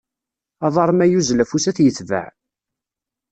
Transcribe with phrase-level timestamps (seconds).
[0.65, 2.27] Aḍar ma yuzzel afus ad t-yetbeɛ.